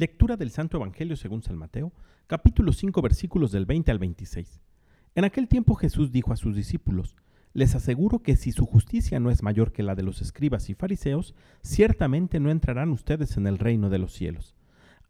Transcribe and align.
Lectura 0.00 0.38
del 0.38 0.50
Santo 0.50 0.78
Evangelio 0.78 1.14
según 1.14 1.42
San 1.42 1.58
Mateo, 1.58 1.92
capítulo 2.26 2.72
5 2.72 3.02
versículos 3.02 3.52
del 3.52 3.66
20 3.66 3.90
al 3.90 3.98
26. 3.98 4.62
En 5.14 5.24
aquel 5.26 5.46
tiempo 5.46 5.74
Jesús 5.74 6.10
dijo 6.10 6.32
a 6.32 6.36
sus 6.36 6.56
discípulos, 6.56 7.16
Les 7.52 7.74
aseguro 7.74 8.20
que 8.22 8.36
si 8.36 8.50
su 8.50 8.64
justicia 8.64 9.20
no 9.20 9.30
es 9.30 9.42
mayor 9.42 9.72
que 9.72 9.82
la 9.82 9.94
de 9.94 10.02
los 10.02 10.22
escribas 10.22 10.70
y 10.70 10.74
fariseos, 10.74 11.34
ciertamente 11.62 12.40
no 12.40 12.50
entrarán 12.50 12.92
ustedes 12.92 13.36
en 13.36 13.46
el 13.46 13.58
reino 13.58 13.90
de 13.90 13.98
los 13.98 14.14
cielos. 14.14 14.56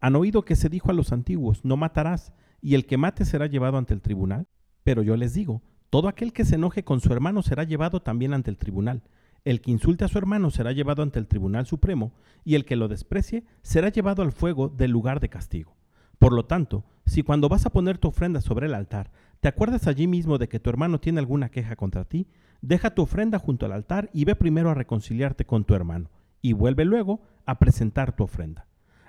Han 0.01 0.17
oído 0.17 0.43
que 0.43 0.57
se 0.57 0.67
dijo 0.67 0.91
a 0.91 0.93
los 0.93 1.13
antiguos, 1.13 1.63
No 1.63 1.77
matarás, 1.77 2.33
y 2.61 2.75
el 2.75 2.85
que 2.85 2.97
mate 2.97 3.23
será 3.23 3.47
llevado 3.47 3.77
ante 3.77 3.93
el 3.93 4.01
tribunal. 4.01 4.49
Pero 4.83 5.03
yo 5.03 5.15
les 5.15 5.33
digo, 5.33 5.61
todo 5.89 6.09
aquel 6.09 6.33
que 6.33 6.43
se 6.43 6.55
enoje 6.55 6.83
con 6.83 6.99
su 6.99 7.13
hermano 7.13 7.43
será 7.43 7.63
llevado 7.63 8.01
también 8.01 8.33
ante 8.33 8.51
el 8.51 8.57
tribunal. 8.57 9.03
El 9.43 9.61
que 9.61 9.71
insulte 9.71 10.05
a 10.05 10.07
su 10.07 10.19
hermano 10.19 10.51
será 10.51 10.71
llevado 10.71 11.01
ante 11.01 11.17
el 11.17 11.27
Tribunal 11.27 11.65
Supremo, 11.65 12.13
y 12.43 12.55
el 12.55 12.65
que 12.65 12.75
lo 12.75 12.87
desprecie 12.87 13.43
será 13.63 13.89
llevado 13.89 14.21
al 14.21 14.31
fuego 14.31 14.69
del 14.69 14.91
lugar 14.91 15.19
de 15.19 15.29
castigo. 15.29 15.75
Por 16.19 16.33
lo 16.33 16.45
tanto, 16.45 16.85
si 17.07 17.23
cuando 17.23 17.49
vas 17.49 17.65
a 17.65 17.71
poner 17.71 17.97
tu 17.97 18.09
ofrenda 18.09 18.41
sobre 18.41 18.67
el 18.67 18.75
altar, 18.75 19.11
te 19.39 19.47
acuerdas 19.47 19.87
allí 19.87 20.05
mismo 20.05 20.37
de 20.37 20.47
que 20.47 20.59
tu 20.59 20.69
hermano 20.69 20.99
tiene 20.99 21.19
alguna 21.19 21.49
queja 21.49 21.75
contra 21.75 22.05
ti, 22.05 22.27
deja 22.61 22.93
tu 22.93 23.01
ofrenda 23.01 23.39
junto 23.39 23.65
al 23.65 23.71
altar 23.71 24.11
y 24.13 24.25
ve 24.25 24.35
primero 24.35 24.69
a 24.69 24.75
reconciliarte 24.75 25.45
con 25.45 25.65
tu 25.65 25.73
hermano, 25.73 26.11
y 26.43 26.53
vuelve 26.53 26.85
luego 26.85 27.21
a 27.47 27.57
presentar 27.57 28.15
tu 28.15 28.23
ofrenda. 28.23 28.67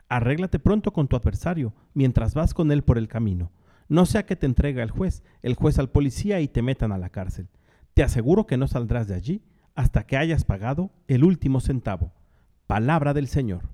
Arréglate 0.09 0.59
pronto 0.59 0.95
con 0.95 1.09
tu 1.09 1.17
adversario 1.17 1.75
mientras 1.93 2.33
vas 2.33 2.55
con 2.55 2.73
él 2.73 2.83
por 2.83 2.97
el 2.97 3.09
camino. 3.09 3.53
No 3.89 4.07
sea 4.07 4.25
que 4.25 4.37
te 4.37 4.47
entregue 4.47 4.83
el 4.83 4.91
juez, 4.91 5.23
el 5.43 5.55
juez 5.55 5.79
al 5.79 5.91
policía 5.91 6.41
y 6.41 6.49
te 6.49 6.63
metan 6.63 6.93
a 6.93 6.99
la 6.99 7.11
cárcel. 7.11 7.49
Te 7.93 8.03
aseguro 8.03 8.47
que 8.47 8.57
no 8.57 8.67
saldrás 8.67 9.07
de 9.07 9.15
allí 9.15 9.43
hasta 9.75 10.05
que 10.07 10.17
hayas 10.17 10.45
pagado 10.45 10.91
el 11.09 11.25
último 11.25 11.61
centavo. 11.61 12.13
Palabra 12.67 13.15
del 13.15 13.29
Señor. 13.29 13.69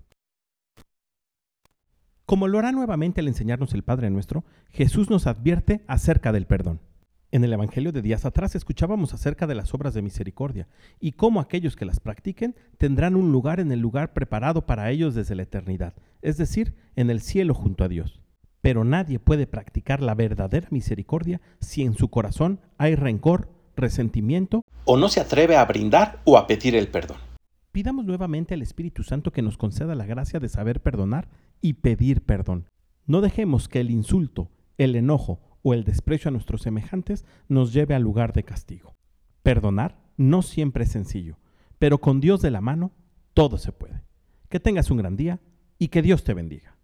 Como 2.26 2.46
lo 2.46 2.58
hará 2.58 2.72
nuevamente 2.72 3.20
al 3.20 3.28
enseñarnos 3.28 3.72
el 3.72 3.84
Padre 3.84 4.10
nuestro, 4.10 4.44
Jesús 4.70 5.08
nos 5.08 5.26
advierte 5.26 5.82
acerca 5.86 6.30
del 6.30 6.46
perdón. 6.46 6.80
En 7.30 7.44
el 7.44 7.52
Evangelio 7.52 7.92
de 7.92 8.00
días 8.00 8.24
atrás 8.24 8.54
escuchábamos 8.54 9.12
acerca 9.12 9.46
de 9.46 9.54
las 9.54 9.74
obras 9.74 9.92
de 9.92 10.00
misericordia 10.00 10.66
y 10.98 11.12
cómo 11.12 11.40
aquellos 11.40 11.76
que 11.76 11.84
las 11.84 12.00
practiquen 12.00 12.54
tendrán 12.78 13.16
un 13.16 13.32
lugar 13.32 13.60
en 13.60 13.70
el 13.70 13.80
lugar 13.80 14.14
preparado 14.14 14.66
para 14.66 14.90
ellos 14.90 15.14
desde 15.14 15.34
la 15.34 15.42
eternidad, 15.42 15.94
es 16.22 16.38
decir, 16.38 16.74
en 16.96 17.10
el 17.10 17.20
cielo 17.20 17.52
junto 17.52 17.84
a 17.84 17.88
Dios. 17.88 18.22
Pero 18.62 18.82
nadie 18.82 19.18
puede 19.18 19.46
practicar 19.46 20.02
la 20.02 20.14
verdadera 20.14 20.68
misericordia 20.70 21.40
si 21.60 21.82
en 21.82 21.94
su 21.94 22.08
corazón 22.08 22.60
hay 22.78 22.94
rencor, 22.94 23.50
resentimiento 23.76 24.64
o 24.90 24.96
no 24.96 25.10
se 25.10 25.20
atreve 25.20 25.54
a 25.54 25.64
brindar 25.66 26.22
o 26.24 26.38
a 26.38 26.46
pedir 26.46 26.74
el 26.74 26.88
perdón. 26.88 27.18
Pidamos 27.72 28.06
nuevamente 28.06 28.54
al 28.54 28.62
Espíritu 28.62 29.02
Santo 29.02 29.32
que 29.32 29.42
nos 29.42 29.58
conceda 29.58 29.94
la 29.94 30.06
gracia 30.06 30.40
de 30.40 30.48
saber 30.48 30.80
perdonar 30.80 31.28
y 31.60 31.74
pedir 31.74 32.22
perdón. 32.22 32.70
No 33.04 33.20
dejemos 33.20 33.68
que 33.68 33.80
el 33.80 33.90
insulto, 33.90 34.50
el 34.78 34.96
enojo 34.96 35.42
o 35.62 35.74
el 35.74 35.84
desprecio 35.84 36.30
a 36.30 36.32
nuestros 36.32 36.62
semejantes 36.62 37.26
nos 37.48 37.74
lleve 37.74 37.94
al 37.94 38.02
lugar 38.02 38.32
de 38.32 38.44
castigo. 38.44 38.96
Perdonar 39.42 39.98
no 40.16 40.40
siempre 40.40 40.84
es 40.84 40.90
sencillo, 40.90 41.38
pero 41.78 41.98
con 41.98 42.20
Dios 42.20 42.40
de 42.40 42.50
la 42.50 42.62
mano 42.62 42.92
todo 43.34 43.58
se 43.58 43.72
puede. 43.72 44.04
Que 44.48 44.58
tengas 44.58 44.90
un 44.90 44.96
gran 44.96 45.16
día 45.16 45.38
y 45.78 45.88
que 45.88 46.00
Dios 46.00 46.24
te 46.24 46.32
bendiga. 46.32 46.77